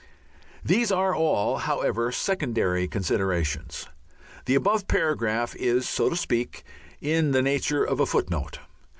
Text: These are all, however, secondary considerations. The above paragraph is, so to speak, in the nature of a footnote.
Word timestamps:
These 0.65 0.91
are 0.91 1.13
all, 1.13 1.57
however, 1.57 2.11
secondary 2.11 2.87
considerations. 2.87 3.85
The 4.45 4.55
above 4.55 4.87
paragraph 4.87 5.55
is, 5.55 5.87
so 5.87 6.09
to 6.09 6.15
speak, 6.15 6.63
in 7.01 7.33
the 7.33 7.41
nature 7.43 7.83
of 7.83 7.99
a 7.99 8.07
footnote. 8.07 8.57